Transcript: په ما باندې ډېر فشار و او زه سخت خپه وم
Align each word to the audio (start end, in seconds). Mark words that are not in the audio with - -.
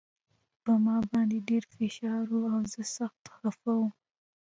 په 0.63 0.71
ما 0.85 0.97
باندې 1.11 1.37
ډېر 1.49 1.63
فشار 1.75 2.23
و 2.31 2.41
او 2.53 2.59
زه 2.73 2.81
سخت 2.97 3.23
خپه 3.35 3.71
وم 3.77 3.91